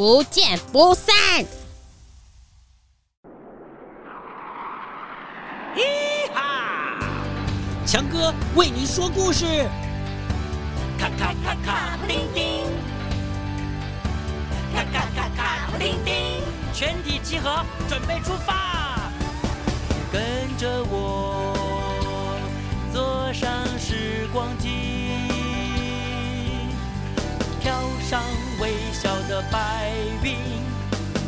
[0.00, 1.12] 不见不散！
[5.76, 5.82] 嘻
[6.32, 6.98] 哈，
[7.84, 9.44] 强哥为你说故事。
[10.98, 12.64] 咔咔咔咔，布丁丁，
[14.74, 16.14] 咔咔咔咔，布丁丁，
[16.72, 19.10] 全体集合，准备出发。
[20.10, 21.29] 跟着我，
[29.50, 30.36] 白云，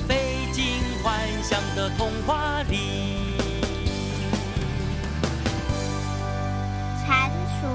[0.06, 2.76] 飞进幻想的童话里。
[7.04, 7.66] 蟾蜍、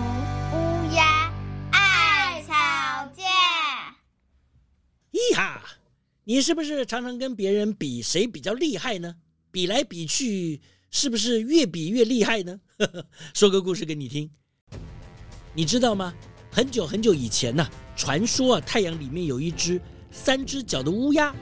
[0.54, 1.32] 乌鸦
[1.72, 2.54] 爱吵
[3.16, 3.24] 架。
[5.12, 5.62] 咦哈！
[6.24, 9.16] 你是不是常常跟别人比谁比较厉害呢？
[9.52, 12.60] 比来比去，是不是越比越厉害呢？
[13.36, 14.30] 说个故事给你听。
[15.54, 16.14] 你知道吗？
[16.52, 19.82] 很久很久以前呢、啊，传说啊，太阳里面有一只
[20.18, 21.34] 三只脚的乌鸦，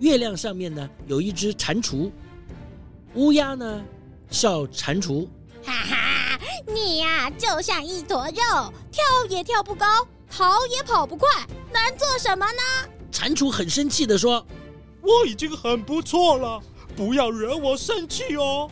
[0.00, 2.10] 月亮上面呢有一只蟾蜍。
[3.14, 3.82] 乌鸦呢
[4.28, 5.26] 笑蟾蜍
[5.64, 9.86] ：“哈哈，你呀、啊、就像一坨肉，跳也跳不高，
[10.28, 11.28] 跑也跑不快，
[11.72, 14.44] 能做什么呢？”蟾蜍很生气的说
[15.00, 16.60] ：“我已经很不错了，
[16.96, 18.68] 不要惹我生气哦。”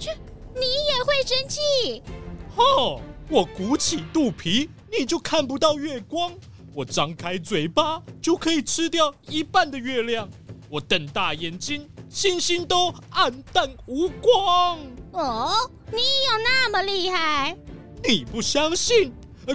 [0.00, 0.16] 切，
[0.54, 2.02] 你也会生气？
[2.56, 4.70] 哦，我鼓起肚皮。
[4.98, 6.30] 你就看不到月光，
[6.74, 10.28] 我张开嘴巴就可以吃掉一半的月亮。
[10.68, 14.78] 我瞪大眼睛，星星都暗淡无光。
[15.12, 15.52] 哦，
[15.90, 17.54] 你有那么厉害？
[18.08, 19.12] 你不相信？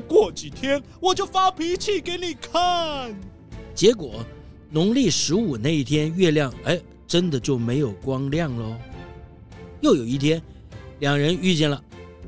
[0.07, 3.15] 过几天我就发脾气给你看。
[3.73, 4.23] 结果，
[4.69, 8.75] 农历十五那一天，月亮哎，真的就没有光亮喽。
[9.81, 10.41] 又有一天，
[10.99, 11.81] 两人遇见了，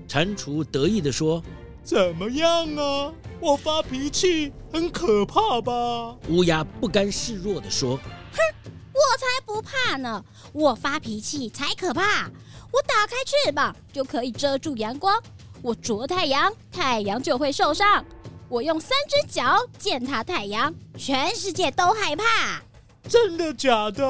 [0.08, 1.44] 蟾蜍得意地说。
[1.90, 3.12] 怎么样啊？
[3.40, 6.16] 我发脾气很可怕吧？
[6.30, 7.98] 乌鸦不甘示弱地说
[8.32, 10.24] ：“哼，我才不怕呢！
[10.54, 12.30] 我发脾气才可怕。
[12.72, 15.20] 我打开翅膀就可以遮住阳光，
[15.64, 18.06] 我啄太阳，太阳就会受伤。
[18.50, 22.62] 我用三只脚践踏太阳，全世界都害怕。
[23.08, 24.06] 真的假的？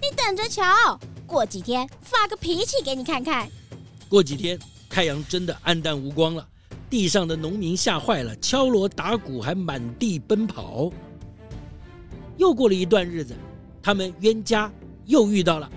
[0.00, 3.46] 你等着瞧，过几天发个脾气给你看看。
[4.08, 4.58] 过几天。”
[4.96, 6.48] 太阳真的暗淡无光了，
[6.88, 10.90] 地上的农民吓坏了，敲锣打鼓，还满地奔跑。
[12.38, 13.36] 又过了一段日子，
[13.82, 14.72] 他们冤家
[15.04, 15.70] 又遇到了。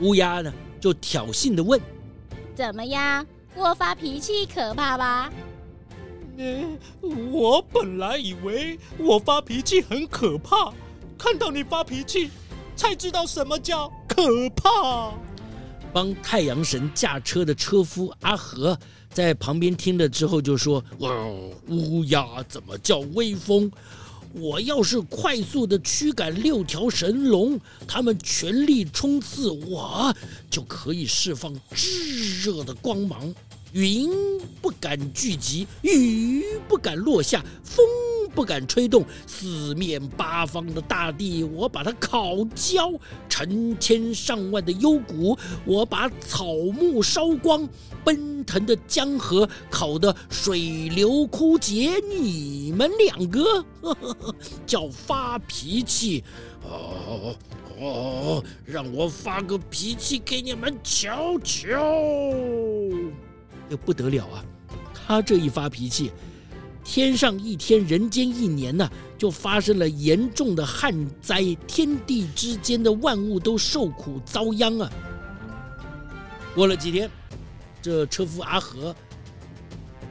[0.00, 0.50] 乌鸦呢，
[0.80, 1.78] 就挑衅的问
[2.56, 3.26] ：“怎么样？
[3.54, 5.30] 我发脾气可怕吧
[6.38, 6.78] ？”“嗯，
[7.30, 10.72] 我本来以为我发脾气很可怕，
[11.18, 12.30] 看到你发脾气，
[12.74, 15.12] 才知道什么叫可怕。”
[15.96, 18.78] 帮太阳神驾车的车夫阿和
[19.10, 21.10] 在旁边听了之后就说：“哇，
[21.68, 23.72] 乌鸦怎么叫威风？
[24.34, 27.58] 我要是快速的驱赶六条神龙，
[27.88, 30.14] 他们全力冲刺我，
[30.50, 33.34] 就可以释放炙热的光芒，
[33.72, 34.10] 云
[34.60, 37.82] 不敢聚集，雨不敢落下，风
[38.36, 42.92] 不敢吹动，四面八方的大地，我把它烤焦；
[43.30, 46.44] 成千上万的幽谷，我把草
[46.74, 47.66] 木烧光；
[48.04, 51.94] 奔腾的江河，烤得水流枯竭。
[52.06, 54.34] 你们两个呵呵
[54.66, 56.22] 叫发脾气，
[56.62, 57.34] 哦
[57.80, 61.80] 哦，让我发个脾气给你们瞧瞧。
[63.70, 64.44] 又不得了啊！
[64.94, 66.12] 他这一发脾气，
[66.88, 68.88] 天上一天，人间一年呢，
[69.18, 74.88] 就发生了严重的旱灾，天地之间的万物都受苦遭殃啊！
[76.54, 77.10] 过了几天，
[77.82, 78.94] 这车夫阿和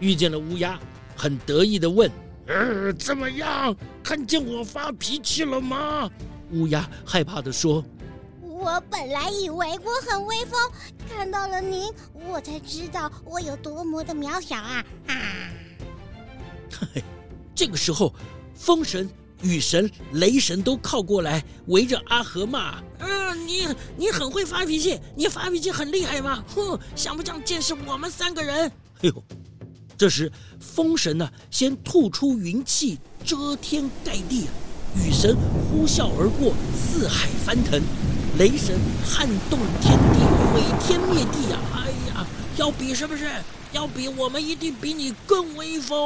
[0.02, 0.78] 遇见了乌鸦，
[1.16, 2.12] 很得意地问
[2.46, 3.74] ：“呃，怎么样？
[4.04, 6.08] 看见我发脾气了吗？”
[6.52, 7.84] 乌鸦害怕地说。
[8.42, 10.60] 我本来以为我很威风，
[11.10, 11.90] 看到了您，
[12.30, 14.86] 我才知道我有多么的渺小啊！
[15.08, 15.16] 啊！
[16.94, 17.04] 嘿，
[17.56, 18.14] 这个时候，
[18.54, 19.10] 风神、
[19.42, 23.68] 雨神、雷神都靠过来，围着阿和骂：“嗯、呃，你
[23.98, 26.44] 你很会发脾气，你发脾气很厉害吗？
[26.56, 28.72] 哼，想不想见识我们三个人？”
[29.02, 29.24] 哎呦，
[29.98, 34.48] 这时风神呢，先吐出云气，遮天盖地；
[34.96, 35.36] 雨神
[35.70, 37.82] 呼啸而过，四海翻腾。
[38.38, 40.20] 雷神撼动天地，
[40.52, 41.58] 毁天灭地呀！
[41.74, 42.28] 哎呀，
[42.58, 43.30] 要比是不是？
[43.76, 45.98] 要比，我们一定比你更威风！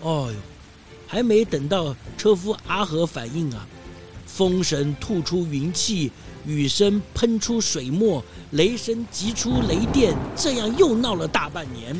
[0.00, 0.34] 哦呦，
[1.06, 3.66] 还没等到车夫阿和反应啊，
[4.24, 6.10] 风神吐出云气，
[6.46, 11.94] 雨神喷出水墨，雷神击出雷电，这样又闹了大半年。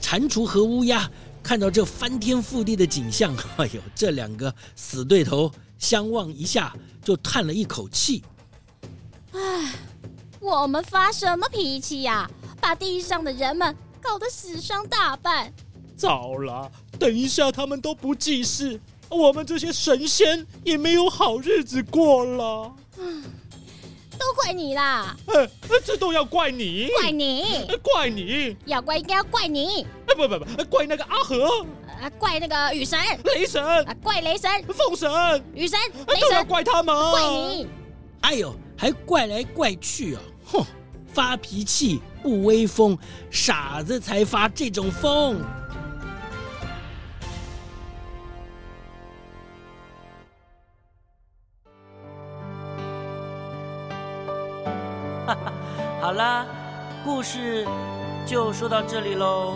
[0.00, 1.08] 蟾蜍和乌鸦
[1.40, 5.50] 看到这翻天覆地的景象，哎呦，这两个死对头。
[5.78, 6.74] 相望一下，
[7.04, 8.24] 就叹了一口气。
[9.30, 9.74] 唉，
[10.40, 12.28] 我们发什么脾气呀？
[12.68, 15.50] 把地上的人们搞得死伤大半。
[15.96, 18.78] 糟了，等一下他们都不济事，
[19.08, 22.70] 我们这些神仙也没有好日子过了。
[22.98, 23.24] 嗯，
[24.20, 25.16] 都怪你啦！
[25.28, 25.48] 呃，
[25.82, 29.86] 这都要怪你，怪你，怪你，要怪应该要怪你。
[30.06, 31.64] 哎，不不不，怪那个阿和。
[32.02, 32.10] 啊！
[32.18, 32.98] 怪那个雨神、
[33.34, 33.96] 雷神啊！
[34.02, 35.10] 怪雷神、风神、
[35.54, 37.66] 雨神、雷神，都要怪他们，怪你！
[38.20, 40.20] 哎呦，还怪来怪去啊！
[40.52, 40.64] 哼，
[41.18, 42.96] 发脾气不威风，
[43.28, 45.40] 傻子才发这种疯。
[55.26, 55.52] 哈哈，
[56.00, 56.46] 好啦，
[57.04, 57.66] 故事
[58.24, 59.54] 就说到这里喽。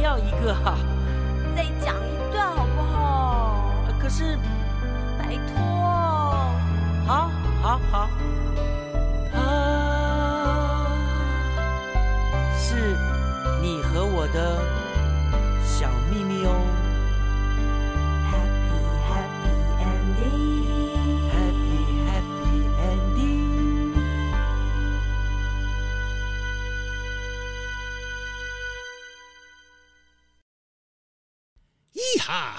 [0.00, 0.76] 要一个哈？
[1.56, 3.74] 再讲一段好不好？
[4.00, 4.38] 可是，
[5.18, 5.62] 拜托，
[7.06, 7.30] 好，
[7.62, 8.10] 好，好，
[9.34, 9.38] 啊，
[12.58, 12.96] 是
[13.62, 14.60] 你和我的
[15.64, 16.50] 小秘密哦。
[31.94, 32.56] 咿哈！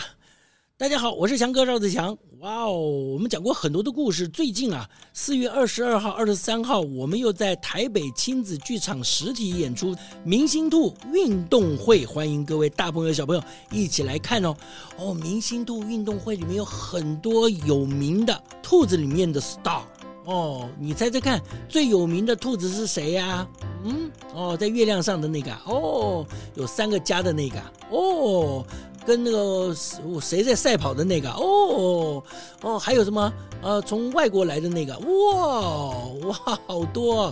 [0.77, 2.17] 大家好，我是强哥赵子强。
[2.39, 4.29] 哇哦，我们讲过很多的故事。
[4.29, 14.55] 最近啊，四月二十二号、二十三号，我们又在台北亲子剧场实体演出《明星兔运动会》，欢迎各位大朋友小朋友一起来看哦。
[14.95, 19.81] 哦，《明星兔运动会》里面有很多有名的兔子里面的 star
[20.25, 23.48] 哦，你猜猜看，最有名的兔子是谁呀？
[23.84, 27.58] 嗯，哦，在月亮上的那个哦，有三个家的那个
[27.89, 28.65] 哦。
[29.08, 29.72] 跟那个
[30.20, 32.24] 谁在赛跑的那个哦
[32.63, 33.32] 哦，还有什么？
[33.62, 37.32] 呃，从外国来的那个哇哇，好多，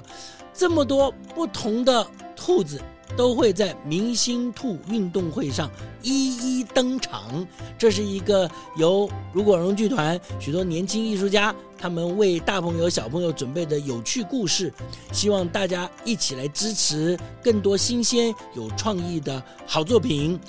[0.53, 2.79] 这么多不同的兔子
[3.15, 5.69] 都会在明星兔运动会上
[6.01, 7.45] 一一登场。
[7.77, 14.73] 这是一个由如果荣剧团许多年轻艺术家他们为大朋友小朋友准备的有趣故事，
[15.11, 20.39] 希望大家一起来支持更多新鲜有创意的好作品。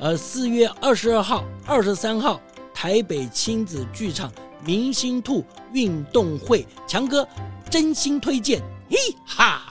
[0.00, 2.40] 呃，四月二十二号、二十三号，
[2.72, 4.32] 台北亲子剧场
[4.64, 7.26] 明星兔运动会，强哥
[7.70, 9.69] 真心推荐，嘿哈。